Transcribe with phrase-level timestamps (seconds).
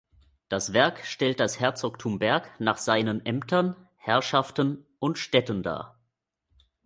[0.49, 6.01] Das Werk stellt das Herzogtum Berg nach seinen Ämtern, Herrschaften und Städten dar.